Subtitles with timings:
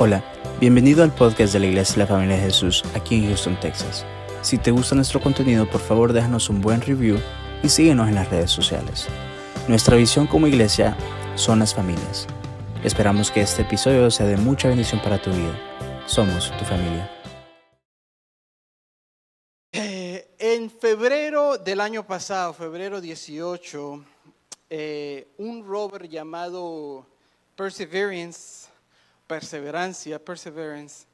[0.00, 0.22] Hola,
[0.60, 4.06] bienvenido al podcast de la Iglesia de la Familia de Jesús aquí en Houston, Texas.
[4.42, 7.18] Si te gusta nuestro contenido, por favor déjanos un buen review
[7.64, 9.08] y síguenos en las redes sociales.
[9.66, 10.96] Nuestra visión como iglesia
[11.34, 12.28] son las familias.
[12.84, 15.58] Esperamos que este episodio sea de mucha bendición para tu vida.
[16.06, 17.10] Somos tu familia.
[19.72, 24.04] Eh, en febrero del año pasado, febrero 18,
[24.70, 27.04] eh, un rover llamado
[27.56, 28.67] Perseverance
[29.28, 31.06] perseverancia, perseverance,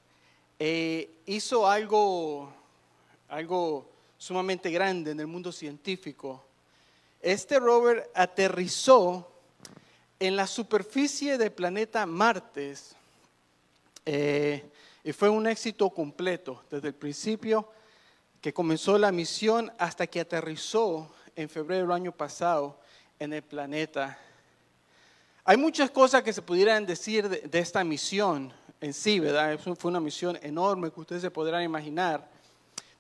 [0.59, 2.51] eh, hizo algo,
[3.29, 6.43] algo sumamente grande en el mundo científico.
[7.21, 9.31] Este rover aterrizó
[10.21, 12.75] en la superficie del planeta Marte
[14.07, 14.71] eh,
[15.03, 17.69] y fue un éxito completo desde el principio
[18.41, 22.79] que comenzó la misión hasta que aterrizó en febrero del año pasado
[23.19, 24.19] en el planeta
[25.47, 29.59] hay muchas cosas que se pudieran decir de, esta misión en sí, ¿verdad?
[29.59, 32.27] Fue una misión enorme que ustedes se podrán imaginar.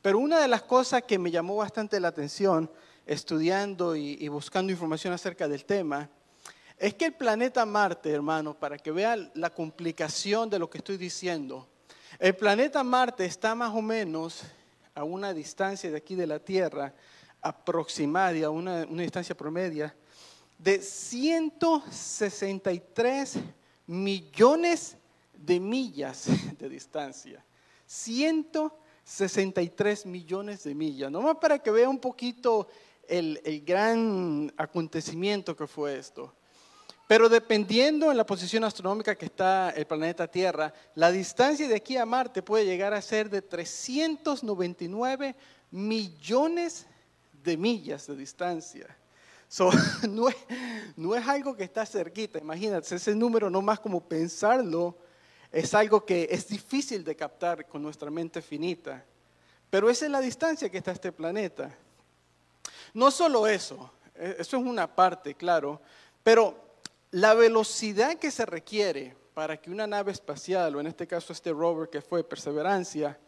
[0.02, 2.70] Pero una de las cosas que me llamó bastante la atención
[3.06, 6.10] estudiando y, buscando información acerca del tema
[6.76, 10.98] es que el planeta Marte, hermano, para que vean la complicación de lo que estoy
[10.98, 11.66] diciendo,
[12.18, 14.42] el planeta Marte está más o menos
[14.94, 16.92] a una distancia de aquí de la Tierra
[17.40, 19.94] aproximada, a una, una distancia promedia
[20.58, 23.38] de 163
[23.86, 24.96] millones
[25.32, 26.26] de millas
[26.58, 27.44] de distancia.
[27.86, 31.10] 163 millones de millas.
[31.10, 32.68] Nomás para que vea un poquito
[33.08, 36.34] el, gran acontecimiento que fue esto.
[37.06, 41.98] Pero dependiendo en la posición astronómica que está el planeta Tierra, la distancia de aquí
[41.98, 45.36] a Marte puede llegar a ser de 399
[45.70, 46.86] millones
[47.42, 48.96] de millas de distancia.
[50.08, 50.36] no, es,
[50.96, 54.96] no, es, algo que está cerquita, imagínate, ese número no más como pensarlo,
[55.52, 59.04] es algo que es difícil de captar con nuestra mente finita.
[59.70, 61.72] Pero esa es la distancia que está este planeta.
[62.92, 65.80] No solo eso, e, eso es una parte, claro,
[66.22, 66.56] pero
[67.10, 71.52] la velocidad que se requiere para que una nave espacial, o en este caso este
[71.52, 73.18] rover que fue Perseverancia,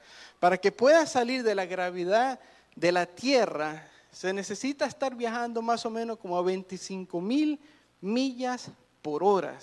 [0.41, 2.41] para que pueda salir de la gravedad
[2.75, 7.61] de la Tierra, se necesita estar viajando más o menos como a 25 mil
[8.01, 8.71] millas
[9.03, 9.59] por hora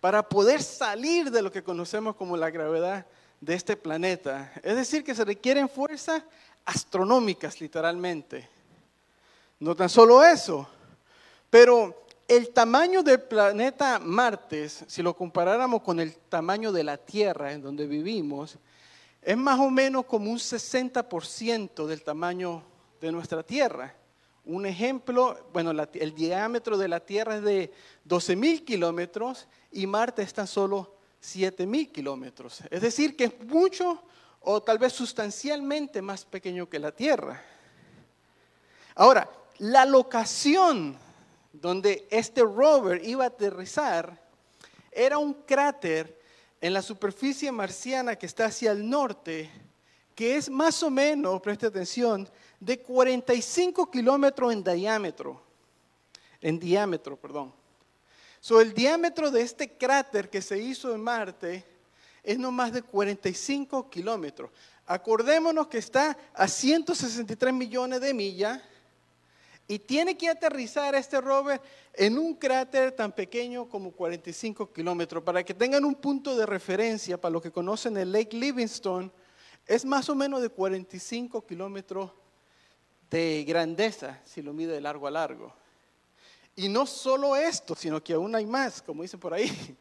[0.00, 3.06] para poder salir de lo que conocemos como la gravedad
[3.40, 4.52] de este planeta.
[4.62, 6.22] Es decir, que se requieren fuerzas
[6.66, 8.46] astronómicas literalmente.
[9.58, 10.68] No tan solo eso,
[11.48, 17.50] pero el tamaño del planeta Marte, si lo comparáramos con el tamaño de la Tierra
[17.50, 18.58] en donde vivimos,
[19.22, 22.62] es más o menos como un 60% del tamaño
[23.00, 23.94] de nuestra Tierra.
[24.44, 27.72] Un ejemplo, bueno, el diámetro de la Tierra es de
[28.04, 32.62] 12 mil kilómetros y Marte está solo 7 mil kilómetros.
[32.70, 34.02] Es decir, que es mucho
[34.40, 37.42] o tal vez sustancialmente más pequeño que la Tierra.
[38.94, 39.28] Ahora,
[39.58, 40.96] la locación
[41.52, 44.20] donde este rover iba a aterrizar
[44.92, 46.18] era un cráter
[46.60, 49.50] en la superficie marciana que está hacia el norte,
[50.14, 52.28] que es más o menos, preste atención,
[52.60, 55.40] de 45 kilómetros en diámetro.
[56.40, 57.52] En diámetro, perdón.
[58.40, 61.64] So, el diámetro de este cráter que se hizo en Marte
[62.22, 64.50] es no más de 45 kilómetros.
[64.86, 68.60] Acordémonos que está a 163 millones de millas
[69.66, 71.60] y tiene que aterrizar este rover
[71.92, 75.22] en un cráter tan pequeño como 45 kilómetros.
[75.22, 79.10] Para que tengan un punto de referencia, para los que conocen el Lake Livingstone,
[79.66, 82.10] es más o menos de 45 kilómetros
[83.10, 85.52] de grandeza si lo mide de largo a largo.
[86.56, 89.76] Y no solo esto, sino que aún hay más, como dicen por ahí.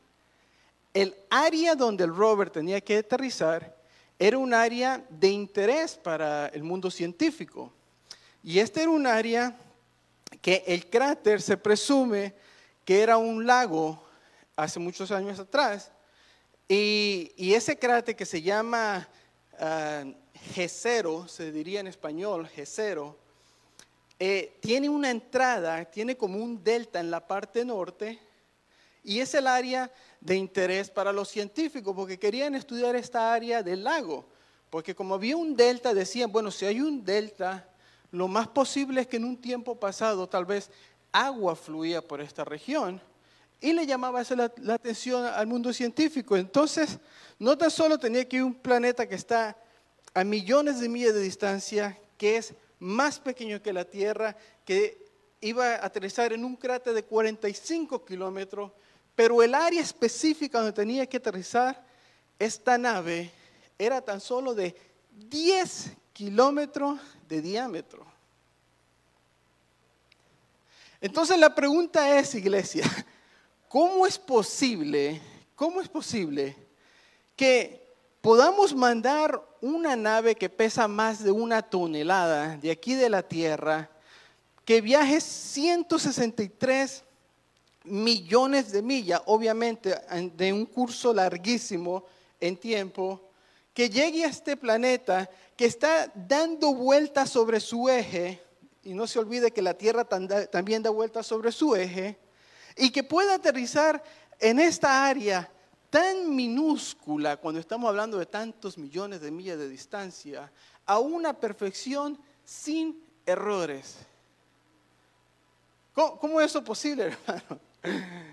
[0.94, 3.76] El área donde el rover tenía que aterrizar
[4.20, 7.72] era un área de interés para el mundo científico.
[8.44, 9.56] Y este era un área
[10.42, 12.34] que el cráter se presume
[12.86, 14.02] que era un lago
[14.56, 15.92] hace muchos años atrás.
[16.68, 19.08] Y, ese cráter que se llama
[19.54, 20.14] uh,
[21.28, 23.16] se diría en español, G0,
[24.20, 28.20] eh, tiene una entrada, tiene como un delta en la parte norte
[29.04, 33.84] y es el área de interés para los científicos porque querían estudiar esta área del
[33.84, 34.26] lago.
[34.70, 37.70] Porque como había un delta, decían, bueno, si hay un delta,
[38.12, 40.72] lo más posible es que en un tiempo pasado tal vez
[41.12, 43.00] agua fluía por esta región
[43.62, 46.36] y le llamaba eso la, la, atención al mundo científico.
[46.36, 46.98] Entonces,
[47.40, 49.56] no tan solo tenía que un planeta que está
[50.14, 55.06] a millones de millas de distancia, que es más pequeño que la Tierra, que
[55.42, 58.72] iba a aterrizar en un cráter de 45 kilómetros,
[59.16, 61.86] pero el área específica donde tenía que aterrizar
[62.40, 63.32] esta nave
[63.78, 64.76] era tan solo de
[65.12, 68.06] 10 kilómetros de diámetro.
[71.00, 72.86] Entonces la pregunta es, iglesia,
[73.68, 75.22] ¿cómo es posible,
[75.56, 76.56] cómo es posible
[77.36, 77.87] que
[78.22, 83.90] podamos mandar una nave que pesa más de una tonelada de aquí de la Tierra,
[84.66, 87.04] que viaje 163
[87.86, 89.96] millones de millas, obviamente
[90.36, 92.04] de un curso larguísimo
[92.40, 93.22] en tiempo,
[93.74, 98.42] que llegue a este planeta que está dando vueltas sobre su eje,
[98.84, 102.18] y no se olvide que la Tierra también da vueltas sobre su eje,
[102.76, 104.04] y que pueda aterrizar
[104.40, 105.50] en esta área
[105.98, 110.52] tan minúscula, cuando estamos hablando de tantos millones de millas de distancia,
[110.86, 113.98] a una perfección sin errores.
[115.96, 117.60] ¿Cómo, es eso posible, hermano?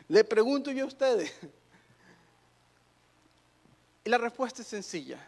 [0.08, 1.32] Le pregunto yo a ustedes.
[4.04, 5.26] Y la respuesta es sencilla.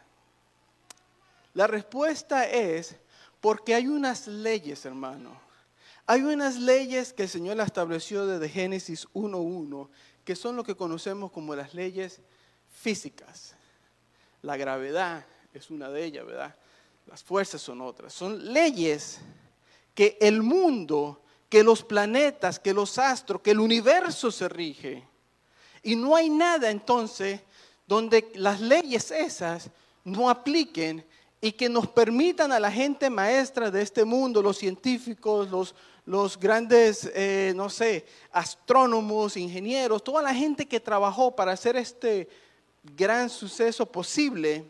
[1.55, 2.97] La respuesta es
[3.41, 5.41] porque hay unas leyes, hermano.
[6.05, 9.89] Hay unas leyes que el Señor estableció desde Génesis 1.1
[10.27, 12.21] que son lo que conocemos como las leyes
[12.69, 13.55] físicas.
[14.43, 15.25] La gravedad
[15.55, 16.57] es una de ellas, ¿verdad?
[17.07, 18.13] Las fuerzas son otras.
[18.13, 19.21] Son leyes
[19.95, 25.07] que el mundo, que los planetas, que los astros, que el universo se rige.
[25.85, 27.41] Y no hay nada entonces
[27.87, 29.71] donde las leyes esas
[30.03, 31.07] no apliquen
[31.41, 35.75] y que nos permitan a la gente maestra de este mundo, los científicos, los,
[36.05, 42.29] los grandes, eh, no sé, astrónomos, ingenieros, toda la gente que trabajó para hacer este
[42.83, 44.65] gran suceso posible,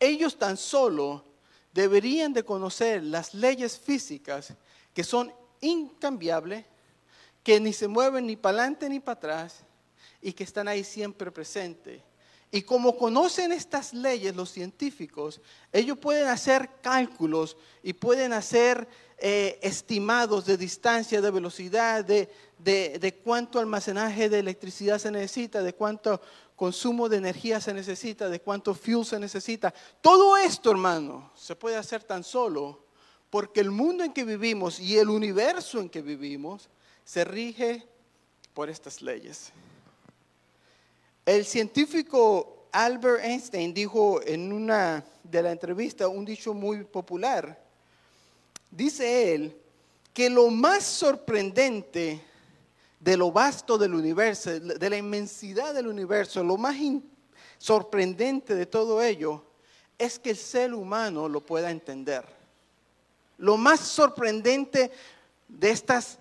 [0.00, 1.24] ellos tan solo
[1.72, 4.54] deberían de conocer las leyes físicas
[4.92, 6.64] que son incambiables,
[7.42, 9.60] que ni se mueven ni para adelante ni para atrás
[10.20, 12.00] y que están ahí siempre presentes.
[12.56, 18.88] Y como conocen estas leyes los científicos, ellos pueden hacer cálculos y pueden hacer
[19.18, 25.74] eh, estimados de distancia, de velocidad, de, de, cuánto almacenaje de electricidad se necesita, de
[25.74, 26.18] cuánto
[26.56, 29.74] consumo de energía se necesita, de cuánto fuel se necesita.
[30.00, 32.86] Todo esto, hermano, se puede hacer tan solo
[33.28, 36.70] porque el mundo en que vivimos y el universo en que vivimos
[37.04, 37.86] se rige
[38.54, 39.52] por estas leyes.
[41.26, 47.66] El científico Albert Einstein dijo en una de la entrevista un dicho muy popular
[48.70, 49.56] dice él
[50.12, 52.20] que lo más sorprendente
[53.00, 56.76] de lo vasto del universo, de la inmensidad del universo, lo más
[57.58, 59.44] sorprendente de todo ello
[59.98, 62.24] es que el ser humano lo pueda entender.
[63.38, 64.90] Lo más sorprendente
[65.48, 66.18] de estas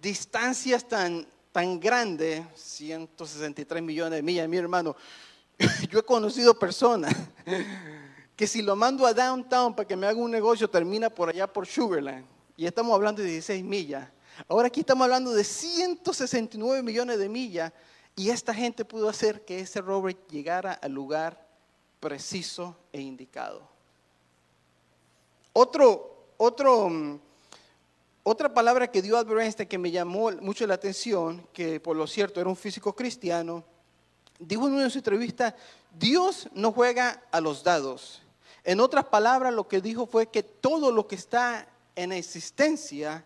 [0.00, 1.26] distancias tan,
[1.56, 4.94] tan grandes, 163 millones de millas, mi hermano,
[5.90, 7.16] yo he conocido personas
[8.36, 11.50] que si lo mando a downtown para que me haga un negocio, termina por allá
[11.50, 12.26] por Sugarland.
[12.58, 14.06] Y estamos hablando de 16 millas.
[14.50, 17.72] Ahora aquí estamos hablando de 169 millones de millas.
[18.14, 21.48] Y esta gente pudo hacer que ese rover llegara al lugar
[22.00, 23.66] preciso e indicado.
[25.54, 27.20] Otro, otro, mm,
[28.28, 32.08] otra palabra que dio Albert Einstein que me llamó mucho la atención, que por lo
[32.08, 33.62] cierto era un físico cristiano,
[34.40, 35.54] dijo en una de sus entrevistas,
[35.96, 38.20] Dios no juega a los dados,
[38.64, 43.24] en otras palabras, lo que dijo fue que todo lo que está en existencia,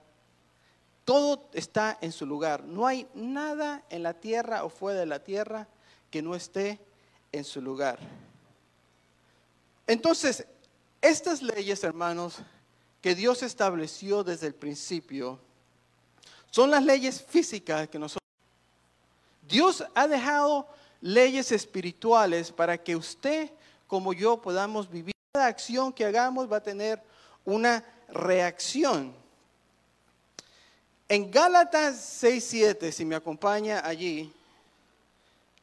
[1.07, 2.65] todo está en su lugar.
[2.65, 5.67] No hay nada en la tierra o fuera de la tierra
[6.11, 6.79] que no esté
[7.33, 7.99] en su lugar.
[9.87, 10.47] Entonces,
[11.01, 12.43] estas leyes, hermanos,
[13.01, 15.39] que Dios estableció desde el principio,
[16.51, 18.21] son las leyes físicas que nosotros...
[19.49, 20.69] Dios ha dejado
[21.01, 23.51] leyes espirituales para que usted
[23.87, 25.15] como yo podamos vivir.
[25.33, 27.03] Cada acción que hagamos va a tener
[27.45, 29.13] una reacción.
[31.09, 34.33] En Gálatas 6.7, si me acompaña allí,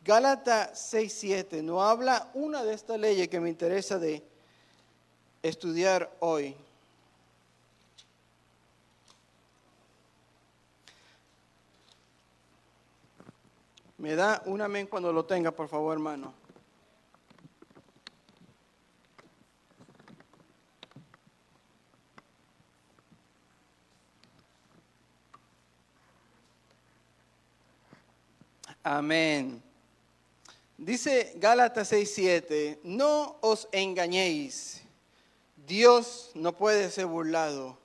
[0.04, 4.22] Gálatas 6.7 no habla una de estas leyes que me interesa de
[5.42, 6.56] estudiar hoy.
[14.08, 16.34] Me da un amén cuando lo tenga, por favor, hermano.
[28.82, 29.62] Amén.
[30.78, 34.84] Dice Gálatas 6:7, no os engañéis,
[35.66, 37.78] Dios no puede ser burlado,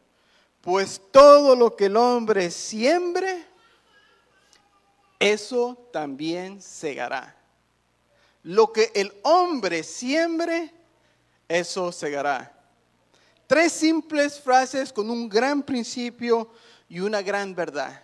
[0.61, 3.45] pues todo lo que el hombre siembre,
[5.23, 7.37] eso también segará.
[8.45, 10.75] lo que el hombre siembre,
[11.47, 12.53] eso segará.
[13.47, 16.51] Tres simples frases con un gran principio
[16.89, 18.03] y una gran verdad.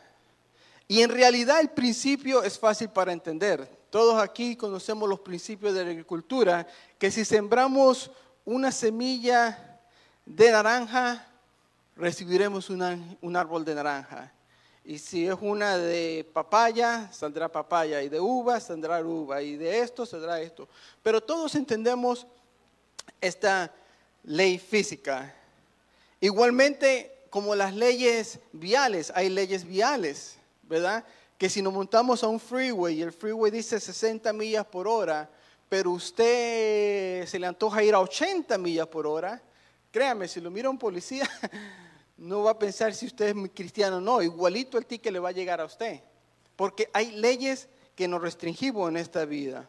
[0.87, 3.69] Y en realidad el principio es fácil para entender.
[3.91, 8.13] Todos aquí conocemos los principios de la agricultura, que si sembramos
[8.45, 9.81] una semilla
[10.25, 11.27] de naranja,
[11.97, 14.33] recibiremos un árbol de naranja.
[14.89, 18.03] Y si es una de papaya, saldrá papaya.
[18.03, 19.43] Y de uva, saldrá uva.
[19.43, 20.67] Y de esto, saldrá esto.
[21.03, 22.27] Pero todos entendemos
[23.21, 23.71] esta
[24.25, 25.35] ley física.
[26.21, 31.05] Igualmente, como las leyes viales, hay leyes viales, ¿verdad?
[31.37, 35.29] Que si nos montamos a un freeway y el freeway dice 60 millas por hora,
[35.69, 39.43] pero usted se le antoja ir a 80 millas por hora,
[39.93, 41.29] créame, si lo mira un policía,
[42.19, 45.31] no va a pensar si usted es cristiano o no, igualito el ticket le va
[45.31, 46.01] a llegar a usted.
[46.57, 49.69] Porque hay leyes que nos restringimos en esta vida.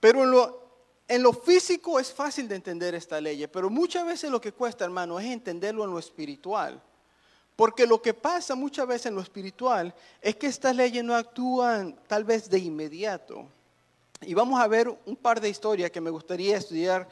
[0.00, 0.60] Pero en lo,
[1.06, 4.84] en lo físico es fácil de entender esta ley, pero muchas veces lo que cuesta,
[4.84, 6.80] hermano, es entenderlo en lo espiritual.
[7.56, 11.94] Porque lo que pasa muchas veces en lo espiritual es que estas leyes no actúan
[12.08, 13.46] tal vez de inmediato.
[14.22, 17.06] Y vamos a ver un par de historias que me gustaría estudiar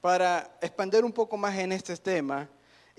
[0.00, 2.48] para expandir un poco más en este tema.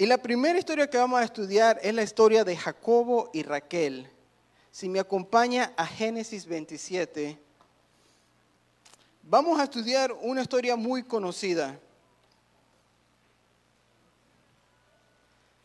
[0.02, 4.10] Y la primera historia que vamos a estudiar es la historia de Jacobo y Raquel.
[4.72, 7.38] Si me acompaña a Génesis 27,
[9.22, 11.80] vamos a estudiar una historia muy conocida.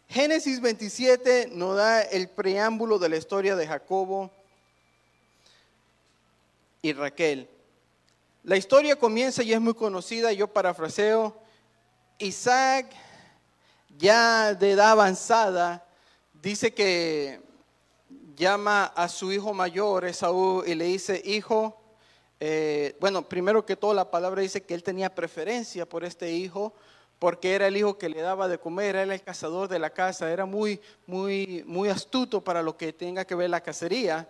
[0.07, 4.31] Génesis 27 nos da el preámbulo de la historia de Jacobo
[6.83, 7.49] y Raquel.
[8.43, 11.35] La historia comienza y es muy conocida, yo parafraseo.
[12.19, 12.95] Isaac
[13.99, 15.87] ya de edad avanzada,
[16.43, 17.41] dice que
[18.37, 21.81] llama a su hijo mayor, Esaú, y le dice, hijo,
[22.39, 26.75] eh, bueno, primero que todo la palabra dice que él tenía preferencia por este hijo,
[27.19, 30.31] porque era el hijo que le daba de comer, era el cazador de la casa,
[30.31, 34.29] era muy, muy, muy astuto para lo que tenga que ver la cacería,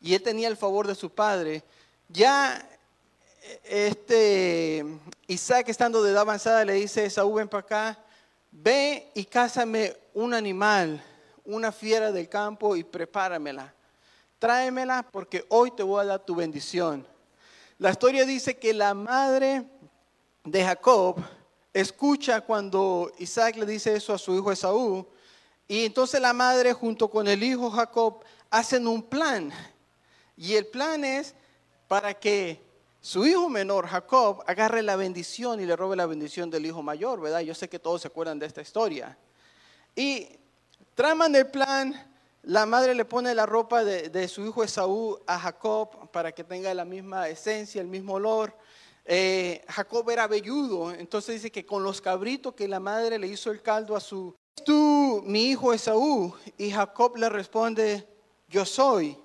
[0.00, 1.62] y él tenía el favor de su padre.
[2.08, 2.66] Ya
[3.64, 4.84] este
[5.26, 8.03] Isaac estando de edad avanzada le dice, Esaú, ven para acá,
[8.54, 11.02] ve y cásame un animal,
[11.44, 13.74] una fiera del campo y prepáramela.
[14.38, 17.06] Tráemela porque hoy te voy a dar tu bendición.
[17.78, 19.64] La historia dice que la madre
[20.44, 21.16] de Jacob
[21.72, 25.06] escucha cuando Isaac le dice eso a su hijo Esaú.
[25.66, 29.50] Y entonces la madre junto con el hijo Jacob hacen un plan.
[30.36, 31.34] Y el plan es
[31.88, 32.62] para que
[33.04, 37.20] su hijo menor, Jacob, agarre la bendición y le robe la bendición del hijo mayor,
[37.20, 37.40] ¿verdad?
[37.40, 39.18] Yo sé que todos se acuerdan de esta historia.
[39.94, 40.26] Y
[40.94, 41.94] traman el plan,
[42.44, 46.72] la madre le pone la ropa de, su hijo Esaú a Jacob para que tenga
[46.72, 48.56] la misma esencia, el mismo olor.
[49.04, 53.50] Eh, Jacob era velludo, entonces dice que con los cabritos que la madre le hizo
[53.50, 54.34] el caldo a su...
[54.64, 58.08] Tú, mi hijo Esaú, y Jacob le responde,
[58.48, 59.18] yo soy.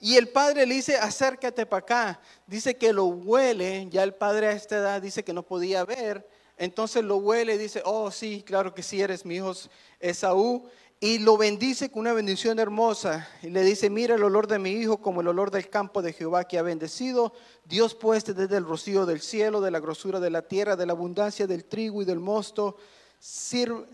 [0.00, 2.20] Y el padre le dice, acércate para acá.
[2.46, 6.28] Dice que lo huele, ya el padre a esta edad dice que no podía ver.
[6.58, 9.52] Entonces lo huele y dice, oh sí, claro que sí, eres mi hijo
[10.00, 10.68] Esaú.
[10.98, 13.28] Y lo bendice con una bendición hermosa.
[13.42, 16.12] Y le dice, mira el olor de mi hijo como el olor del campo de
[16.12, 17.32] Jehová que ha bendecido.
[17.64, 20.92] Dios pues desde el rocío del cielo, de la grosura de la tierra, de la
[20.92, 22.76] abundancia del trigo y del mosto.
[23.18, 23.86] sirvan,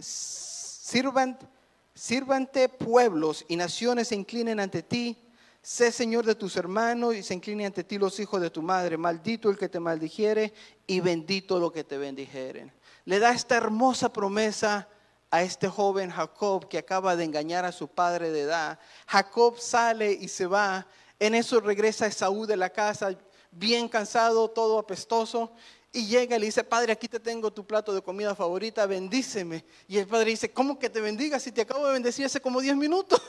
[1.94, 5.16] sirvante pueblos y naciones se inclinen ante ti
[5.62, 8.97] sé Señor de tus hermanos y se incline ante ti los hijos de tu madre.
[8.97, 10.52] Maldito el que te maldijere
[10.87, 12.73] y bendito lo que te bendijeren.
[13.04, 14.88] Le da esta hermosa promesa
[15.31, 18.78] a este joven Jacob que acaba de engañar a su padre de edad.
[19.07, 20.87] Jacob sale y se va.
[21.19, 23.16] En eso regresa Esaú de la casa,
[23.52, 25.52] bien cansado, todo apestoso.
[25.92, 29.64] Y llega y le dice, Padre, aquí te tengo tu plato de comida favorita, bendíceme.
[29.87, 32.61] Y el padre dice, ¿cómo que te bendiga si te acabo de bendecir hace como
[32.61, 33.21] 10 minutos?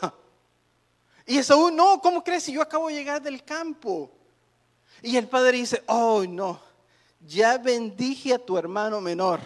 [1.25, 4.11] Y Esaú, no, ¿cómo crees si yo acabo de llegar del campo?
[5.01, 6.59] Y el padre dice, oh no,
[7.21, 9.39] ya bendije a tu hermano menor.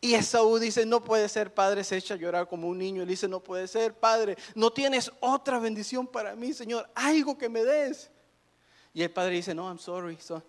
[0.00, 3.02] Y Esaú dice, no puede ser, padre, se echa a llorar como un niño.
[3.02, 7.50] Él dice, no puede ser, padre, no tienes otra bendición para mí, Señor, algo que
[7.50, 8.10] me des.
[8.94, 10.42] Y el padre dice, no, I'm sorry, son,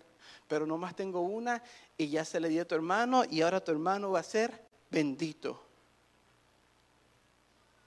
[0.48, 1.62] pero nomás tengo una
[1.98, 4.66] y ya se le dio a tu hermano y ahora tu hermano va a ser
[4.90, 5.62] bendito.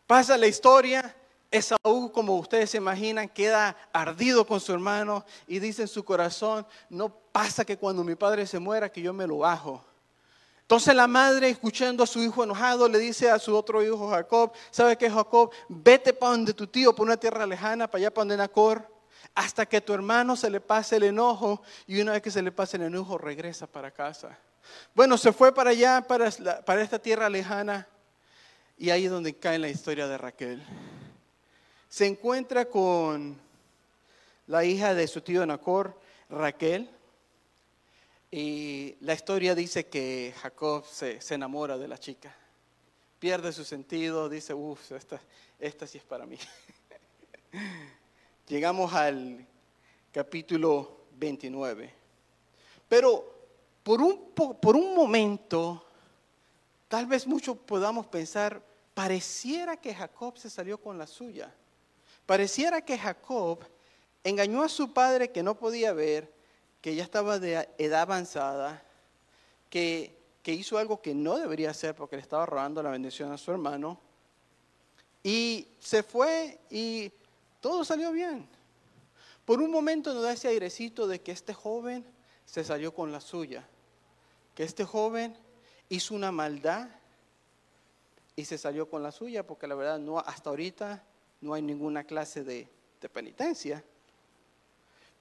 [0.05, 1.15] Pasa la historia
[1.51, 6.65] Esaú, como ustedes se imaginan, queda ardido con su hermano y dice en su corazón,
[6.89, 9.83] no pasa que cuando mi padre se muera que yo me lo bajo.
[10.61, 14.51] Entonces la madre, escuchando a su hijo enojado, le dice a su otro hijo Jacob,
[14.71, 15.51] ¿sabe qué Jacob?
[15.69, 18.91] Vete para donde tu tío, por una tierra lejana, para allá para donde Nacor.
[19.35, 22.51] hasta que tu hermano se le pase el enojo y una vez que se le
[22.51, 24.37] pase el enojo regresa para casa.
[24.95, 26.31] Bueno, se fue para allá, para,
[26.65, 27.87] para esta tierra lejana
[28.77, 30.63] y ahí es donde cae la historia de Raquel.
[31.89, 33.39] Se encuentra con
[34.47, 35.99] la hija de su tío Nacor,
[36.29, 36.89] Raquel,
[38.31, 42.35] y la historia dice que Jacob se, enamora de la chica.
[43.17, 45.21] Pierde su sentido, dice, uff, esta,
[45.57, 46.37] esta sí es para mí.
[48.47, 49.45] Llegamos al
[50.11, 51.93] capítulo 29.
[52.89, 53.35] Pero
[53.83, 55.85] por un, por un momento,
[56.89, 58.61] tal vez muchos podamos pensar,
[58.93, 61.55] pareciera que Jacob se salió con la suya.
[62.25, 63.59] Pareciera que Jacob
[64.23, 66.33] engañó a su padre que no podía ver,
[66.81, 68.83] que ya estaba de edad avanzada,
[69.69, 73.37] que, que hizo algo que no debería hacer porque le estaba robando la bendición a
[73.37, 73.99] su hermano,
[75.23, 77.11] y se fue y
[77.59, 78.47] todo salió bien.
[79.43, 82.05] Por un momento nos da ese airecito de que este joven
[82.45, 83.67] se salió con la suya,
[84.53, 85.35] que este joven
[85.89, 86.87] hizo una maldad
[88.35, 91.03] y se salió con la suya, porque la verdad no, hasta ahorita
[91.45, 92.67] no hay ninguna clase de,
[93.13, 93.83] penitencia.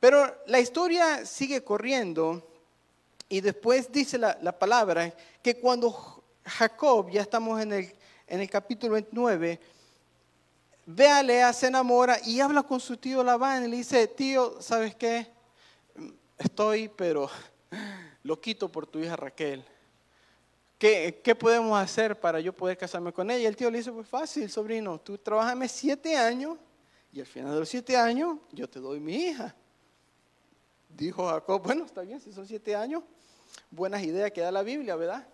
[0.00, 2.42] Pero la historia sigue corriendo
[3.28, 5.12] y después dice la, la palabra
[5.42, 7.92] que cuando Jacob, ya estamos en el,
[8.26, 9.60] en el capítulo 29,
[10.86, 14.62] ve a Lea, se enamora y habla con su tío Labán y le dice, tío,
[14.62, 15.26] ¿sabes qué?
[16.38, 17.28] Estoy, pero
[18.22, 19.62] lo quito por tu hija Raquel.
[20.78, 23.44] ¿Qué, ¿Qué, podemos hacer para yo poder casarme con ella?
[23.44, 26.58] Y el tío le dice, pues fácil, sobrino, tú trabajame siete años
[27.12, 29.54] y al final de los siete años yo te doy mi hija.
[30.88, 33.02] Dijo Jacob, bueno, está bien, si son siete años,
[33.70, 35.26] buenas ideas que da la Biblia, ¿verdad?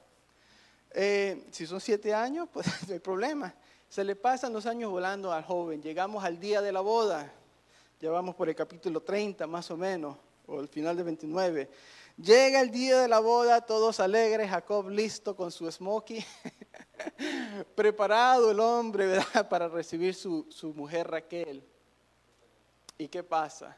[0.92, 3.54] Eh, si son siete años, pues no hay problema.
[3.88, 5.82] Se le pasan los años volando al joven.
[5.82, 7.32] Llegamos al día de la boda.
[8.00, 10.16] Ya vamos por el capítulo 30 más o menos,
[10.46, 11.70] o el final de 29.
[12.22, 16.22] Llega el día de la boda, todos alegres, Jacob listo con su smoky,
[17.74, 21.64] preparado el hombre para recibir su, su mujer Raquel.
[22.98, 23.74] ¿Y qué pasa?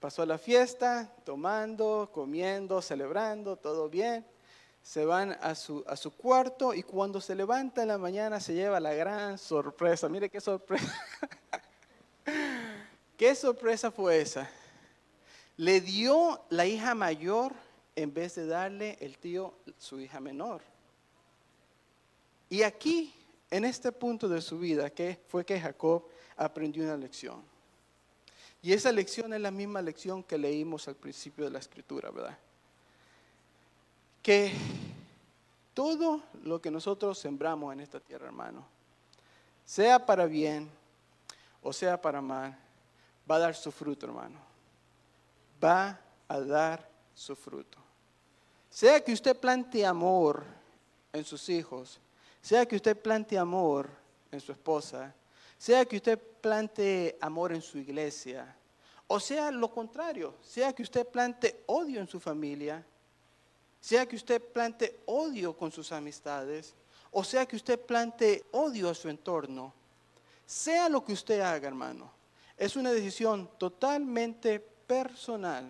[0.00, 4.24] Pasó la fiesta, tomando, comiendo, celebrando, todo bien
[4.82, 8.52] se van a su, a su cuarto y cuando se levanta en la mañana se
[8.52, 10.08] lleva la gran sorpresa.
[10.08, 10.92] Mire qué sorpresa.
[13.16, 14.50] ¿Qué sorpresa fue esa?
[15.56, 17.52] Le dio la hija mayor
[17.94, 20.62] en vez de darle el tío su hija menor.
[22.48, 23.14] Y aquí,
[23.50, 27.42] en este punto de su vida, que fue que Jacob aprendió una lección.
[28.62, 32.38] Y esa lección es la misma lección que leímos al principio de la escritura, ¿verdad?
[34.22, 34.52] que
[35.74, 38.64] todo lo que nosotros sembramos en esta tierra, hermano,
[39.64, 40.70] sea para bien
[41.60, 42.56] o sea para mal,
[43.30, 44.51] va a dar su fruto, hermano.
[45.62, 45.98] Va
[46.28, 47.78] a dar su fruto.
[48.70, 50.44] Sea que usted plante amor
[51.12, 52.00] en sus hijos,
[52.40, 53.88] sea que usted plante amor
[54.30, 55.14] en su esposa,
[55.58, 58.56] sea que usted plante amor en su iglesia,
[59.06, 62.84] o sea lo contrario, sea que usted plante odio en su familia,
[63.78, 66.74] sea que usted plante odio con sus amistades,
[67.10, 69.74] o sea que usted plante odio a su entorno,
[70.46, 72.10] sea lo que usted haga, hermano,
[72.56, 75.64] es una decisión totalmente personal.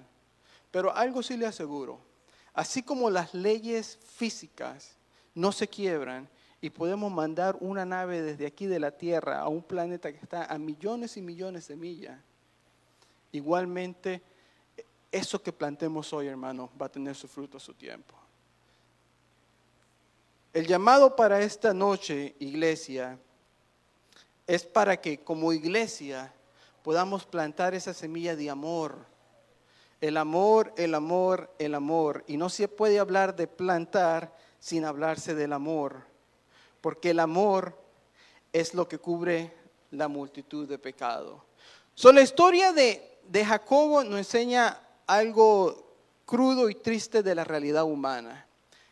[0.72, 2.00] Pero algo sí le aseguro,
[2.54, 4.96] así como las leyes físicas
[5.34, 6.28] no se quiebran
[6.60, 10.46] y podemos mandar una nave desde aquí de la Tierra a un planeta que está
[10.46, 12.18] a millones y millones de millas,
[13.30, 14.22] igualmente
[15.10, 18.14] eso que plantemos hoy, hermano, va a tener su fruto a su tiempo.
[20.52, 23.18] El llamado para esta noche, iglesia,
[24.46, 26.32] es para que como iglesia
[26.82, 29.11] podamos plantar esa semilla de amor.
[30.02, 32.24] El amor, el amor, el amor.
[32.26, 36.02] Y no se puede hablar de plantar sin hablarse del amor.
[36.80, 37.78] Porque el amor
[38.52, 39.54] es lo que cubre
[39.92, 41.40] la multitud de pecados.
[41.94, 45.94] So, la historia de, de Jacobo nos enseña algo
[46.26, 48.44] crudo y triste de la realidad humana.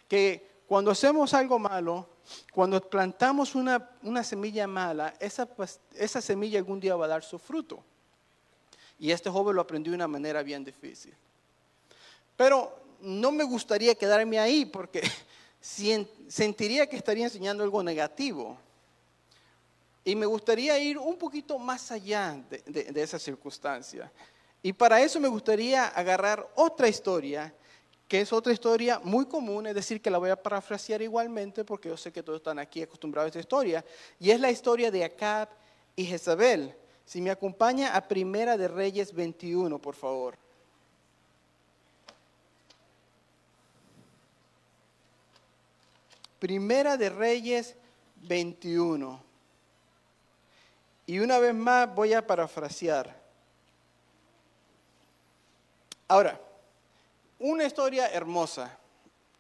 [0.06, 2.06] Que cuando hacemos algo malo,
[2.52, 3.90] cuando plantamos una,
[4.22, 7.82] semilla mala, esa, pues, esa semilla algún día va a dar su fruto.
[9.00, 11.14] Y este joven lo aprendió de una manera bien difícil.
[12.36, 15.02] Pero no me gustaría quedarme ahí porque
[16.28, 18.58] sentiría que estaría enseñando algo negativo.
[20.04, 24.12] Y me gustaría ir un poquito más allá de, de esa circunstancia.
[24.62, 27.54] Y para eso me gustaría agarrar otra historia,
[28.06, 31.88] que es otra historia muy común, es decir, que la voy a parafrasear igualmente, porque
[31.88, 33.84] yo sé que todos están aquí acostumbrados a esta historia,
[34.18, 35.48] y es la historia de Acab
[35.96, 36.74] y Jezabel.
[37.10, 40.38] Si me acompaña a Primera de Reyes 21, por favor.
[46.38, 47.74] Primera de Reyes
[48.14, 49.20] 21.
[51.06, 53.20] Y una vez más voy a parafrasear.
[56.06, 56.40] Ahora,
[57.40, 58.78] una historia hermosa,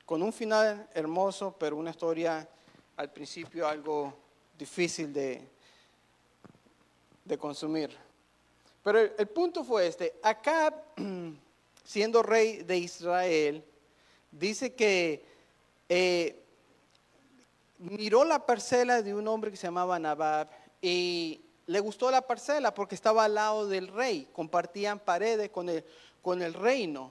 [0.04, 2.48] con un final hermoso, pero una historia
[2.96, 4.12] al principio algo
[4.58, 5.59] difícil de,
[7.30, 7.96] de consumir.
[8.82, 10.74] Pero el, punto fue este, acá,
[11.84, 13.64] siendo rey de Israel,
[14.30, 15.24] dice que
[15.88, 16.42] eh,
[17.78, 20.48] miró la parcela de un hombre que se llamaba Nabab
[20.82, 25.84] y le gustó la parcela porque estaba al lado del rey, compartían paredes con el,
[26.22, 27.10] con el reino.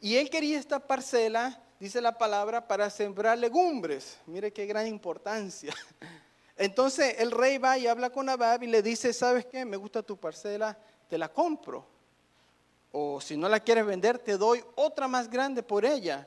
[0.00, 4.18] Y él quería esta parcela, dice la palabra, para sembrar legumbres.
[4.26, 5.74] Mire qué gran importancia.
[6.56, 9.64] Entonces el rey va y habla con Nabab y le dice, ¿sabes qué?
[9.64, 11.86] Me gusta tu parcela, te la compro.
[12.92, 16.26] O si no la quieres vender, te doy otra más grande por ella.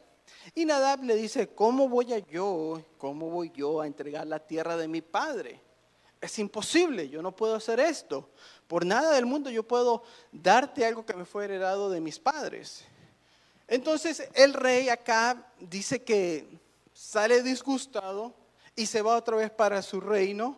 [0.54, 4.88] Y Nadab le dice, ¿cómo voy yo, cómo voy yo a entregar la tierra de
[4.88, 5.60] mi padre?
[6.22, 8.30] Es imposible, yo no puedo hacer esto.
[8.68, 12.86] Por nada del mundo yo puedo darte algo que me fue heredado de mis padres.
[13.68, 16.60] Entonces el rey acá dice que
[16.94, 18.34] sale disgustado
[18.80, 20.58] y se va otra vez para su reino.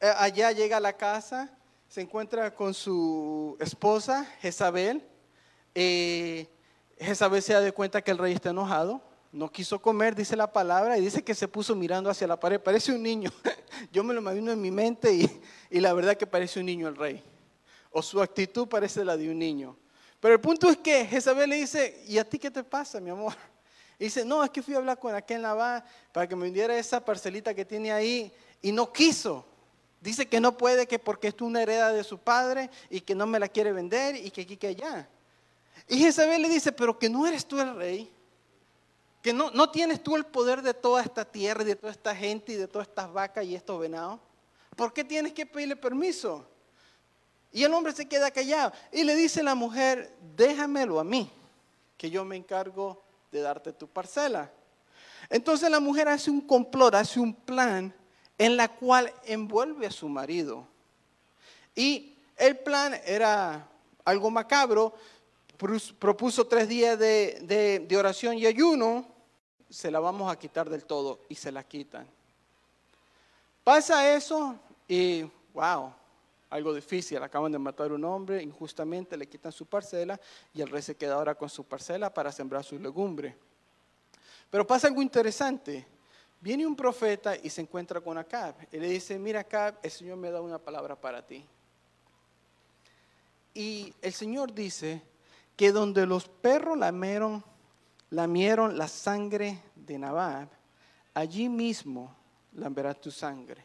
[0.00, 1.50] Eh, allá llega a la casa,
[1.88, 5.06] se encuentra con su esposa, Jezabel.
[5.74, 6.48] Eh,
[6.98, 10.98] Jezabel se da cuenta que el rey está enojado no quiso comer, dice la palabra,
[10.98, 12.60] y dice que se puso mirando hacia la pared.
[12.60, 13.30] Parece un niño.
[13.90, 15.10] Yo me lo imagino en mi mente
[15.70, 17.24] y, la verdad que parece un niño el rey.
[17.90, 19.76] O su actitud parece la de un niño.
[20.20, 23.10] Pero el punto es que Jezabel le dice, ¿y a ti qué te pasa, mi
[23.10, 23.34] amor?
[24.02, 26.76] Y dice, no, es que fui a hablar con aquel Nabá para que me vendiera
[26.76, 29.44] esa parcelita que tiene ahí y no quiso.
[30.00, 33.28] Dice que no puede, que porque es una heredad de su padre y que no
[33.28, 35.08] me la quiere vender y que aquí, que allá.
[35.86, 38.12] Y Jezabel le dice, pero que no eres tú el rey
[39.22, 42.16] que no, no tienes tú el poder de toda esta tierra y de toda esta
[42.16, 44.18] gente y de todas estas vacas y estos venados.
[44.74, 46.44] ¿Por qué tienes que pedirle permiso?
[47.52, 51.30] Y el hombre se queda callado y le dice a la mujer, déjamelo a mí,
[51.96, 53.00] que yo me encargo
[53.32, 54.52] de darte tu parcela.
[55.28, 57.92] Entonces la mujer hace un complot, hace un plan
[58.38, 60.66] en la cual envuelve a su marido.
[61.74, 63.66] Y el plan era
[64.04, 64.94] algo macabro,
[65.98, 69.06] propuso tres días de, de oración y ayuno
[69.70, 72.06] se la vamos a quitar del todo y se la quitan.
[73.64, 75.22] Pasa eso y,
[75.54, 75.94] wow,
[76.52, 77.22] algo difícil.
[77.22, 80.20] Acaban de matar a un hombre injustamente, le quitan su parcela
[80.54, 83.36] y el rey se queda ahora con su parcela para sembrar su legumbre.
[84.50, 85.86] Pero pasa algo interesante.
[86.40, 88.54] Viene un profeta y se encuentra con Acab.
[88.70, 91.46] Y le dice, mira Acab, el Señor me da una palabra para ti.
[93.54, 95.02] Y el Señor dice
[95.56, 97.44] que donde los perros lamieron
[98.12, 100.48] lamieron la sangre de Nabab,
[101.14, 102.14] allí mismo
[102.52, 103.64] lamberá tu sangre.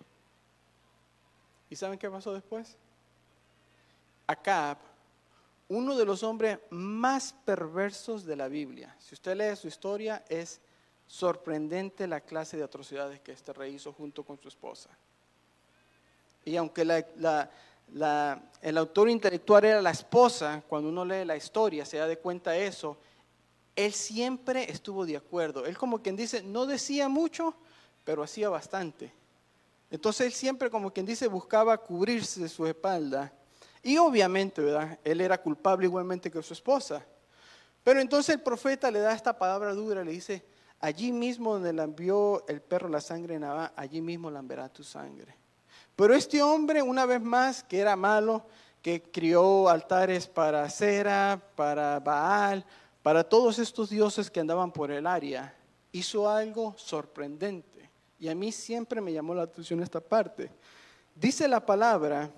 [1.70, 2.78] ¿Y saben qué pasó después?
[4.26, 4.78] Acab,
[5.70, 8.96] uno de los hombres más perversos de la Biblia.
[9.00, 10.62] Si usted lee su historia, es
[11.06, 14.90] sorprendente la clase de atrocidades que este rey hizo junto con su esposa.
[16.46, 22.08] Y aunque el autor intelectual era la esposa, cuando uno lee la historia se da
[22.08, 22.98] de cuenta de eso,
[23.76, 25.66] él siempre estuvo de acuerdo.
[25.66, 27.54] Él como quien dice, no decía mucho,
[28.04, 29.14] pero hacía bastante.
[29.90, 33.34] Entonces él siempre como quien dice buscaba cubrirse de su espalda.
[33.82, 35.00] Y obviamente, ¿verdad?
[35.04, 37.06] Él era culpable igualmente que su esposa.
[37.84, 40.46] Pero entonces el profeta le da esta palabra dura, le dice,
[40.80, 44.84] allí mismo donde le envió el perro la sangre en Nabá, allí mismo lamberá tu
[44.84, 45.36] sangre.
[45.96, 48.46] Pero este hombre, una vez más, que era malo,
[48.82, 52.66] que crió altares para Cera, para Baal,
[53.02, 55.56] para todos estos dioses que andaban por el área,
[55.92, 57.77] hizo algo sorprendente.
[58.20, 60.50] Y a mí siempre me llamó la atención esta parte.
[61.16, 62.32] Dice la palabra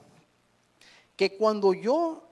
[1.15, 2.23] que cuando yo,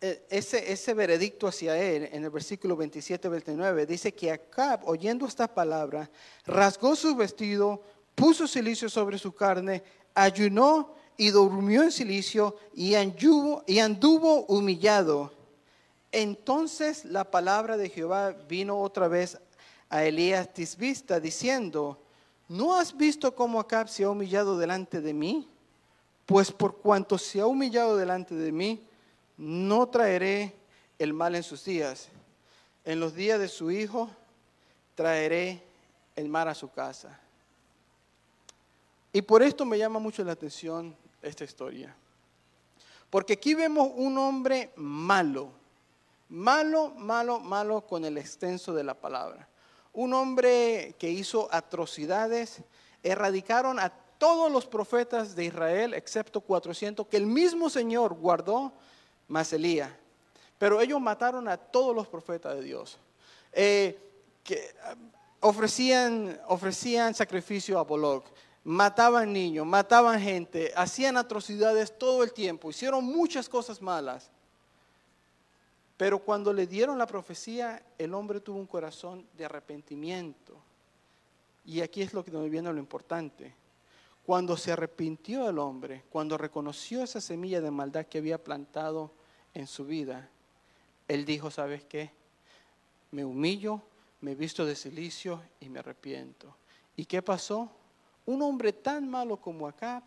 [0.00, 5.52] eh, ese, ese veredicto hacia él, en el versículo 27-29, dice que Acab, oyendo esta
[5.52, 6.10] palabra,
[6.46, 7.82] rasgó su vestido,
[8.14, 9.82] puso silicio sobre su carne,
[10.14, 15.32] ayunó y durmió en silicio y anduvo, humillado
[16.14, 19.36] entonces la palabra de Jehová vino otra vez
[19.88, 22.03] a Elías Tisbista diciendo,
[22.48, 25.48] ¿no has visto cómo Acab se ha humillado delante de mí?
[26.26, 28.86] Pues por cuanto se ha humillado delante de mí,
[29.36, 30.54] no traeré
[30.98, 32.08] el mal en sus días.
[32.84, 34.10] En los días de su hijo
[34.94, 35.62] traeré
[36.16, 37.18] el mal a su casa.
[39.12, 41.94] Y por esto me llama mucho la atención esta historia.
[43.10, 45.50] Porque aquí vemos un hombre malo,
[46.28, 49.48] malo, malo, malo con el extenso de la palabra.
[49.94, 52.60] Un hombre que hizo atrocidades,
[53.02, 58.72] erradicaron a todos los profetas de Israel, excepto 400, que el mismo Señor guardó,
[59.28, 59.90] más Elías.
[60.58, 62.98] Pero ellos mataron a todos los profetas de Dios.
[63.52, 63.98] Eh,
[64.42, 64.74] que,
[65.40, 68.24] ofrecían, ofrecían sacrificio a Bolog,
[68.64, 74.30] mataban niños, mataban gente, hacían atrocidades todo el tiempo, hicieron muchas cosas malas.
[75.96, 80.56] Pero cuando le dieron la profecía, el hombre tuvo un corazón de arrepentimiento.
[81.64, 83.54] Y aquí es lo que nos viene lo importante.
[84.26, 89.12] Cuando se arrepintió el hombre, cuando reconoció esa semilla de maldad que había plantado
[89.52, 90.28] en su vida,
[91.06, 92.10] él dijo, ¿sabes qué?
[93.10, 93.82] Me humillo,
[94.20, 96.56] me visto de silicio y me arrepiento.
[96.96, 97.70] ¿Y qué pasó?
[98.26, 100.02] Un hombre tan malo como Acab,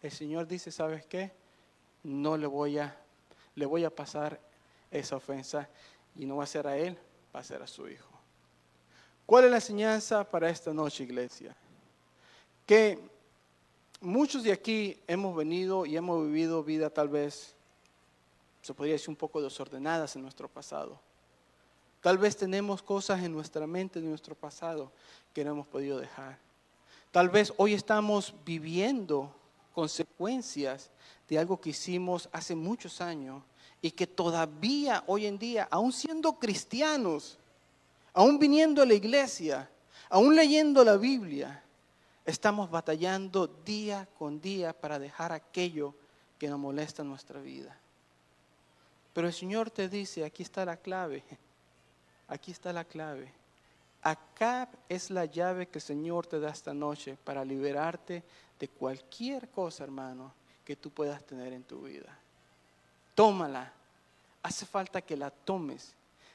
[0.00, 1.32] el Señor dice, ¿sabes qué?
[2.02, 2.98] No le voy a,
[3.54, 4.40] le voy a pasar
[4.98, 5.68] esa ofensa
[6.16, 6.96] y no va a ser a él,
[7.34, 8.08] va a ser a su hijo.
[9.26, 11.54] ¿Cuál es la enseñanza para esta noche, iglesia?
[12.66, 12.98] Que
[14.00, 17.54] muchos de aquí hemos venido y hemos vivido vida tal vez,
[18.62, 20.98] se podría decir un poco desordenadas en nuestro pasado.
[22.00, 24.92] Tal vez tenemos cosas en nuestra mente de nuestro pasado
[25.32, 26.38] que no hemos podido dejar.
[27.10, 29.34] Tal vez hoy estamos viviendo
[29.72, 30.90] consecuencias
[31.28, 33.42] de algo que hicimos hace muchos años
[33.84, 37.36] y que todavía hoy en día, aún siendo cristianos,
[38.14, 39.68] aún viniendo a la iglesia,
[40.08, 41.62] aún leyendo la Biblia,
[42.24, 45.94] estamos batallando día con día para dejar aquello
[46.38, 47.78] que nos molesta en nuestra vida.
[49.12, 51.22] Pero el Señor te dice, aquí está la clave,
[52.28, 53.30] aquí está la clave
[54.00, 58.22] Acá es la llave que el Señor te da esta noche para liberarte
[58.58, 62.18] de cualquier cosa, hermano, que tú puedas tener en tu vida.
[63.14, 63.72] Tómala.
[64.42, 65.94] Hace falta que la tomes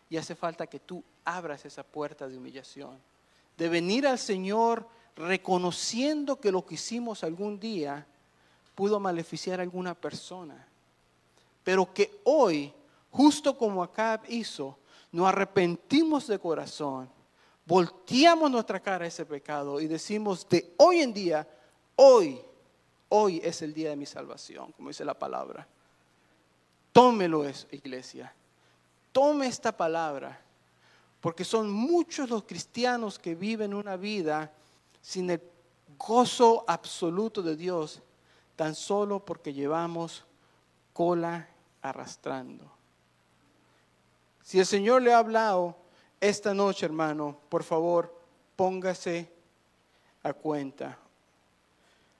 [0.09, 2.99] y hace falta que tú abras esa puerta de humillación.
[3.57, 8.07] De venir al Señor reconociendo que lo que hicimos algún día
[8.73, 10.67] pudo maleficiar a alguna persona.
[11.63, 12.73] Pero que hoy,
[13.11, 14.77] justo como Acab hizo,
[15.11, 17.09] nos arrepentimos de corazón
[17.69, 21.47] volteamos nuestra cara a ese pecado y decimos de hoy en día,
[21.95, 22.41] hoy,
[23.09, 25.67] hoy es el día de mi salvación, como dice la palabra.
[26.91, 28.33] Tómelo iglesia.
[29.11, 30.39] Tome esta palabra,
[31.21, 34.51] porque son muchos los cristianos que viven una vida
[35.01, 35.41] sin el
[35.97, 38.01] gozo absoluto de Dios,
[38.55, 40.25] tan solo porque llevamos
[40.93, 41.47] cola
[41.81, 42.71] arrastrando.
[44.43, 45.75] Si el Señor le ha hablado,
[46.19, 48.13] esta noche, hermano, por favor,
[48.55, 49.31] póngase
[50.23, 50.97] a cuenta.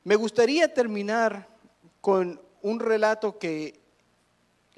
[0.04, 1.48] Me gustaría terminar
[2.00, 3.80] con un relato que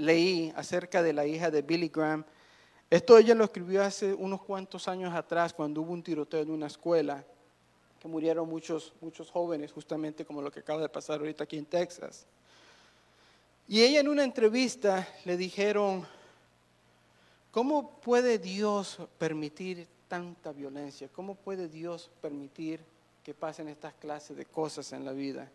[0.02, 2.26] leí acerca de la hija de Billy Graham.
[2.90, 6.68] Esto ella lo escribió hace unos cuantos años atrás cuando hubo un tiroteo en una
[6.68, 7.24] escuela,
[8.00, 11.66] que murieron muchos, muchos jóvenes, justamente como lo que acaba de pasar ahorita aquí en
[11.66, 12.26] Texas.
[13.68, 16.06] Y ella en una entrevista le dijeron,
[17.52, 21.10] ¿Cómo puede Dios permitir tanta violencia?
[21.14, 22.80] ¿Cómo puede Dios permitir
[23.24, 25.52] que pasen estas clases de cosas en la vida?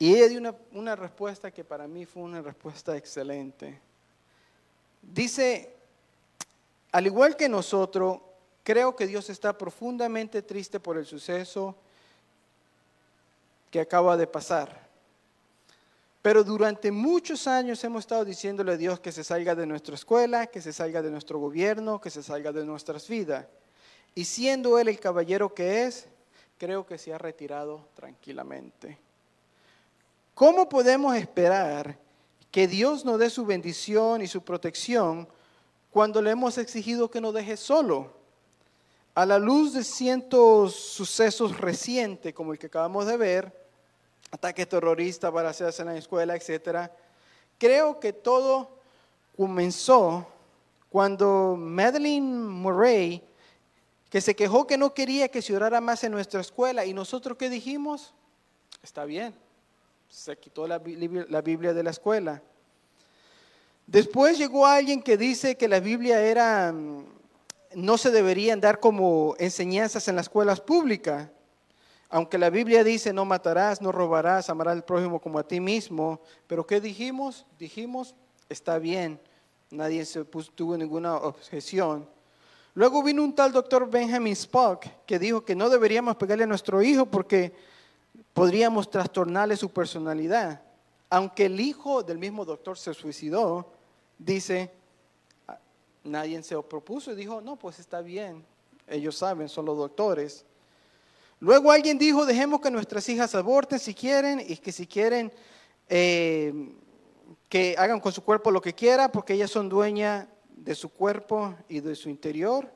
[0.00, 3.78] Y ella dio una, una respuesta que para mí fue una respuesta excelente.
[5.02, 5.76] Dice,
[6.90, 8.18] al igual que nosotros,
[8.64, 11.76] creo que Dios está profundamente triste por el suceso
[13.70, 14.88] que acaba de pasar.
[16.22, 20.46] Pero durante muchos años hemos estado diciéndole a Dios que se salga de nuestra escuela,
[20.46, 23.44] que se salga de nuestro gobierno, que se salga de nuestras vidas.
[24.14, 26.06] Y siendo Él el caballero que es,
[26.56, 29.09] creo que se ha retirado tranquilamente.
[30.34, 31.98] ¿Cómo podemos esperar
[32.50, 35.28] que Dios nos dé su bendición y su protección
[35.90, 38.12] cuando le hemos exigido que nos deje solo?
[39.14, 43.68] A la luz de cientos sucesos recientes como el que acabamos de ver,
[44.30, 46.90] ataques terroristas, hacerse en la escuela, etc.
[47.58, 48.70] Creo que todo
[49.36, 50.26] comenzó
[50.88, 53.22] cuando Madeline Murray,
[54.08, 57.38] que se quejó que no quería que se orara más en nuestra escuela, y nosotros
[57.38, 58.12] qué dijimos,
[58.82, 59.34] está bien,
[60.10, 62.42] se quitó la Biblia de la escuela.
[63.86, 67.04] Después llegó alguien que dice que la Biblia era, mm,
[67.76, 71.28] no se deberían dar como enseñanzas en las escuelas públicas.
[72.08, 76.20] Aunque la Biblia dice no matarás, no robarás, amarás al prójimo como a ti mismo,
[76.48, 77.46] pero ¿qué dijimos?
[77.56, 78.16] Dijimos,
[78.48, 79.20] está bien,
[79.70, 82.08] nadie se tuvo ninguna objeción.
[82.74, 86.82] Luego vino un tal doctor Benjamin Spock que dijo que no deberíamos pegarle a nuestro
[86.82, 87.52] hijo porque
[88.32, 90.62] podríamos trastornarle su personalidad.
[91.12, 93.72] aunque el hijo del mismo doctor se suicidó,
[94.16, 94.70] dice,
[95.48, 95.58] "Ah,
[96.04, 98.44] nadie se propuso y dijo, no, pues está bien,
[98.86, 100.44] ellos saben, son los doctores.
[101.40, 105.32] Luego alguien dijo, dejemos que nuestras hijas aborten si quieren y que si quieren
[105.88, 106.52] eh,
[107.48, 111.54] que hagan con su cuerpo lo que quieran porque ellas son dueñas de su cuerpo
[111.68, 112.70] y de su interior.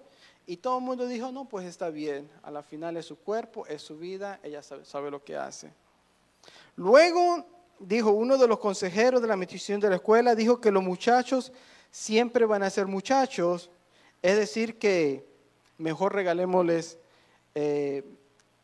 [0.47, 3.67] Y todo el mundo dijo, no, pues está bien, a la final es su cuerpo,
[3.67, 5.73] es su vida, ella sabe, lo que hace.
[6.77, 7.47] Luego
[7.79, 11.51] dijo uno de los consejeros de la administración de la escuela, dijo que los muchachos
[11.91, 13.71] siempre van a ser muchachos,
[14.21, 15.27] es decir, que
[15.79, 16.99] mejor regalémosles
[17.55, 18.05] eh,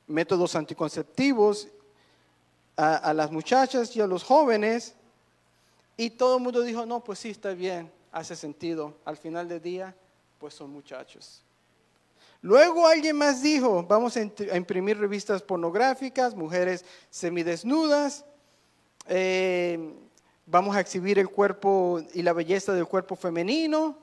[0.06, 1.68] métodos anticonceptivos
[2.76, 4.94] a, a las muchachas y a los jóvenes.
[5.96, 8.96] Y todo el mundo dijo, no, pues sí, está bien, hace sentido.
[9.04, 9.94] Al final del día,
[10.38, 11.42] pues son muchachos.
[12.42, 14.22] Luego alguien más dijo, vamos a
[14.56, 18.24] imprimir revistas pornográficas, mujeres semidesnudas,
[19.08, 19.92] eh,
[20.46, 23.98] vamos a exhibir el cuerpo y la belleza del cuerpo femenino.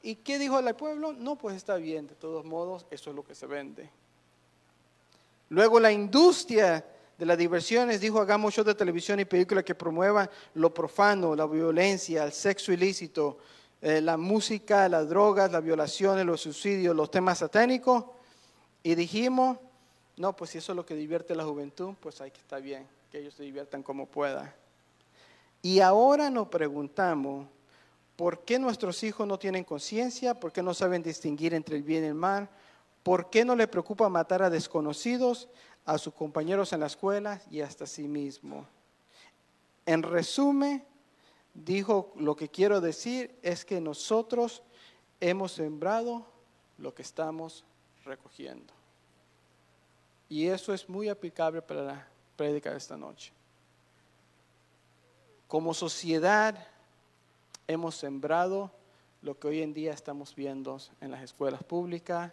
[0.00, 1.12] ¿Y qué dijo el pueblo?
[1.12, 3.90] No, pues está bien, de todos modos, eso es lo que se vende.
[5.48, 6.84] Luego la industria
[7.18, 11.46] de las diversiones dijo, hagamos shows de televisión y películas que promuevan lo profano, la
[11.46, 13.38] violencia, el sexo ilícito,
[13.82, 18.04] eh, la música, las drogas, las violaciones, los suicidios, los temas satánicos.
[18.84, 19.58] Y dijimos,
[20.16, 22.58] no, pues si eso es lo que divierte a la juventud, pues ahí que está
[22.58, 24.54] bien, que ellos se diviertan como puedan.
[25.62, 27.48] Y ahora nos preguntamos,
[28.14, 30.38] ¿por qué nuestros hijos no tienen conciencia?
[30.38, 32.48] ¿Por qué no saben distinguir entre el bien y el mal?
[33.02, 35.48] ¿Por qué no les preocupa matar a desconocidos,
[35.84, 38.64] a sus compañeros en la escuela y hasta a sí mismo?
[39.86, 40.84] En resumen,
[41.54, 44.62] dijo, lo que quiero decir es que nosotros
[45.20, 46.26] hemos sembrado
[46.78, 47.64] lo que estamos
[48.04, 48.72] recogiendo.
[50.28, 53.32] Y eso es muy aplicable para la prédica de esta noche.
[55.46, 56.66] Como sociedad
[57.66, 58.70] hemos sembrado
[59.20, 62.32] lo que hoy en día estamos viendo en las escuelas públicas,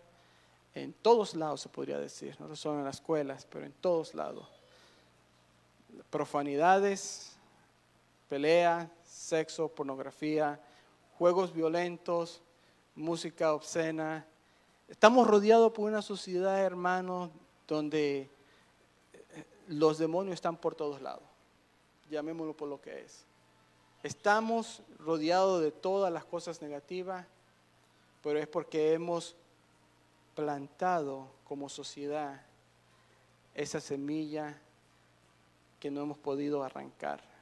[0.73, 4.47] en todos lados se podría decir, no solo en las escuelas, pero en todos lados.
[6.09, 7.35] Profanidades,
[8.29, 8.89] pelea,
[9.29, 10.59] sexo, pornografía,
[11.17, 12.41] juegos violentos,
[12.95, 14.25] música obscena.
[14.87, 17.29] Estamos rodeados por una sociedad, hermanos,
[17.67, 18.29] donde
[19.13, 21.23] eh, los demonios están por todos lados.
[22.09, 23.25] Llamémoslo por lo que es.
[24.01, 27.27] Estamos rodeados de todas las cosas negativas,
[28.23, 29.35] pero es porque hemos
[30.33, 32.41] plantado como sociedad
[33.53, 34.59] esa semilla
[35.79, 37.38] que no hemos podido arrancar.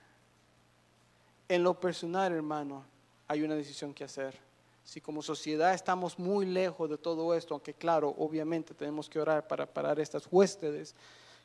[1.50, 2.84] En lo personal, hermano,
[3.28, 4.38] hay una decisión que hacer.
[4.84, 9.48] Si como sociedad estamos muy lejos de todo esto, aunque claro, obviamente tenemos que orar
[9.48, 10.96] para parar estas huéspedes,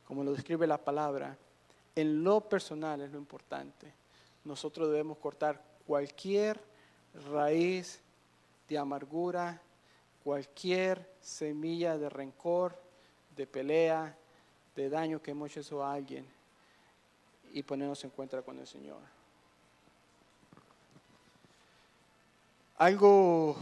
[0.07, 1.37] como lo describe la palabra,
[1.95, 3.93] en lo personal es lo importante.
[4.45, 6.61] Nosotros debemos cortar cualquier
[7.33, 8.01] raíz
[8.69, 9.61] de amargura,
[10.25, 12.77] cualquier semilla de rencor,
[13.37, 14.17] de pelea,
[14.75, 16.27] de daño que hemos hecho a alguien
[17.53, 19.22] y ponernos en cuenta con el Señor.
[22.83, 23.55] Algo,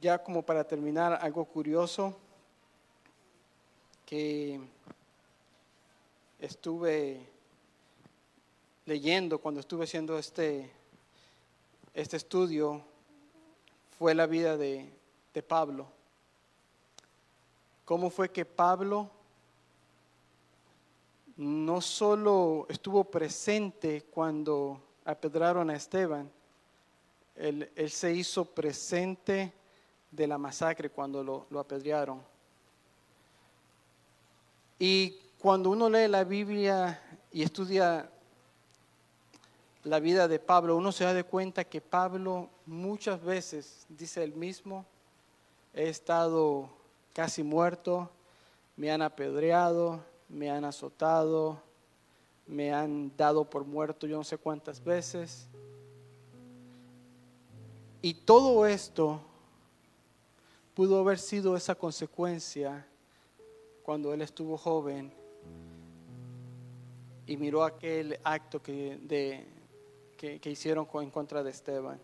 [0.00, 2.16] ya como para terminar, algo curioso
[4.06, 4.58] que
[6.38, 7.28] estuve
[8.86, 10.72] leyendo cuando estuve haciendo este,
[11.92, 12.80] este estudio
[13.98, 14.90] fue la vida de,
[15.34, 15.86] de Pablo.
[17.84, 19.10] ¿Cómo fue que Pablo
[21.36, 26.32] no solo estuvo presente cuando apedraron a Esteban,
[27.38, 29.52] él, se hizo presente
[30.10, 32.20] de la masacre cuando lo, lo apedrearon.
[34.78, 37.00] Y cuando uno lee la Biblia
[37.32, 38.10] y estudia
[39.84, 44.34] la vida de Pablo, uno se da de cuenta que Pablo muchas veces dice él
[44.34, 44.84] mismo,
[45.72, 46.68] he estado
[47.12, 48.10] casi muerto,
[48.76, 51.60] me han apedreado, me han azotado,
[52.46, 55.47] me han dado por muerto yo no sé cuántas veces.
[58.00, 59.20] Y todo esto
[60.74, 62.86] pudo haber sido esa consecuencia
[63.82, 65.12] cuando él estuvo joven
[67.26, 69.44] y miró aquel acto que, de,
[70.16, 72.00] que, hicieron en contra de Esteban.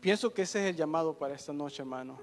[0.00, 2.18] Pienso que ese es el llamado para esta noche, hermano.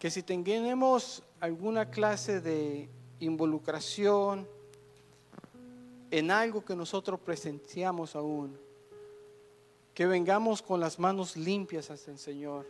[0.00, 2.88] Que si tenemos alguna clase de
[3.20, 4.48] involucración
[6.10, 8.58] en algo que nosotros presenciamos aún,
[9.98, 12.64] que vengamos con las manos limpias hacia el Señor,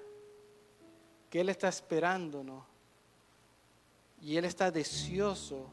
[1.29, 2.65] que Él está esperándonos
[4.23, 5.67] y Él está deseoso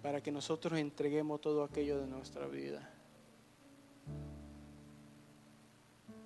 [0.00, 2.88] para que nosotros entreguemos todo aquello de nuestra vida.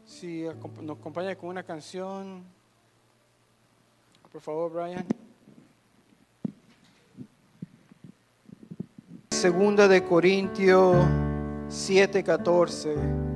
[0.05, 0.43] Si
[0.83, 2.45] nos acompaña con una canción,
[4.31, 5.07] por favor, Brian.
[9.31, 10.97] Segunda de Corintios
[11.71, 13.30] 7:14.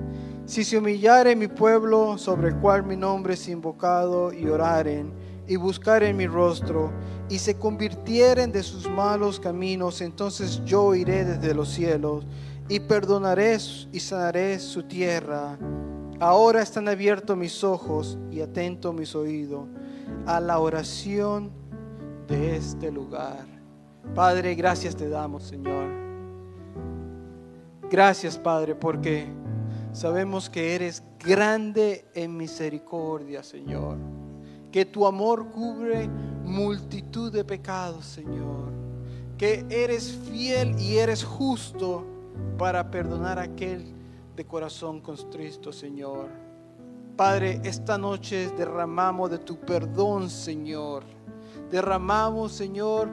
[0.46, 5.12] Si se humillare mi pueblo sobre el cual mi nombre es invocado y oraren
[5.46, 6.92] y buscaren mi rostro
[7.30, 12.26] y se convirtieren de sus malos caminos, entonces yo iré desde los cielos
[12.68, 13.56] y perdonaré
[13.90, 15.58] y sanaré su tierra.
[16.20, 19.66] Ahora están abiertos mis ojos y atentos mis oídos
[20.26, 21.50] a la oración
[22.28, 23.46] de este lugar.
[24.14, 25.88] Padre, gracias te damos, Señor.
[27.90, 29.26] Gracias, Padre, porque
[29.94, 33.96] sabemos que eres grande en misericordia, Señor.
[34.70, 36.08] Que tu amor cubre
[36.42, 38.72] multitud de pecados, Señor.
[39.38, 42.04] Que eres fiel y eres justo
[42.58, 43.94] para perdonar a aquel
[44.36, 46.28] de corazón constrito, Señor.
[47.16, 51.04] Padre, esta noche derramamos de tu perdón, Señor.
[51.70, 53.08] Derramamos, Señor,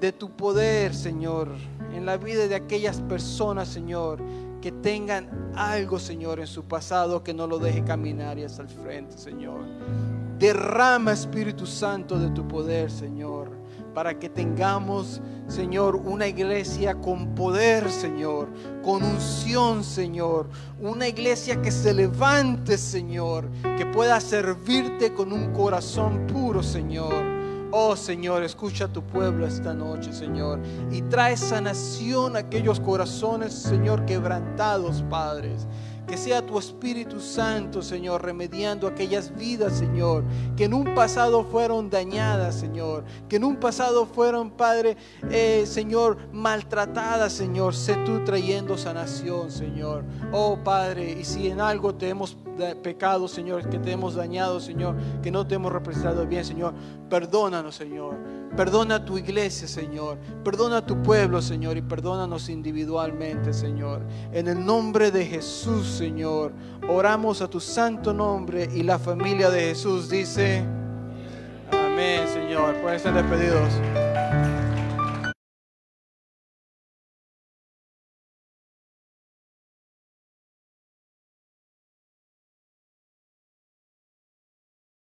[0.00, 1.48] de tu poder, Señor,
[1.94, 4.20] en la vida de aquellas personas, Señor,
[4.60, 8.68] que tengan algo, Señor, en su pasado que no lo deje caminar y hasta el
[8.68, 9.60] frente, Señor.
[10.38, 13.50] Derrama, Espíritu Santo, de tu poder, Señor,
[13.94, 18.48] para que tengamos, Señor, una iglesia con poder, Señor,
[18.84, 20.48] con unción, Señor.
[20.80, 23.48] Una iglesia que se levante, Señor,
[23.78, 27.35] que pueda servirte con un corazón puro, Señor.
[27.72, 30.60] Oh Señor, escucha a tu pueblo esta noche, Señor,
[30.90, 35.66] y trae sanación a aquellos corazones, Señor, quebrantados, padres.
[36.06, 40.24] Que sea tu Espíritu Santo, Señor, remediando aquellas vidas, Señor,
[40.56, 44.96] que en un pasado fueron dañadas, Señor, que en un pasado fueron, Padre,
[45.30, 47.74] eh, Señor, maltratadas, Señor.
[47.74, 50.04] Sé tú trayendo sanación, Señor.
[50.32, 52.36] Oh Padre, y si en algo te hemos
[52.82, 56.74] pecado, Señor, que te hemos dañado, Señor, que no te hemos representado bien, Señor,
[57.08, 58.16] perdónanos, Señor.
[58.56, 60.18] Perdona a tu iglesia, Señor.
[60.42, 64.02] Perdona a tu pueblo, Señor, y perdónanos individualmente, Señor.
[64.32, 66.52] En el nombre de Jesús, Señor,
[66.88, 70.64] oramos a tu santo nombre y la familia de Jesús dice,
[71.70, 72.74] amén, Señor.
[72.76, 73.72] Pueden ser despedidos.